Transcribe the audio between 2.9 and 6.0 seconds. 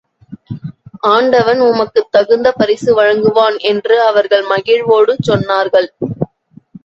வழங்குவான் என்று அவர்கள் மகிழ்வோடு சொன்னார்கள்.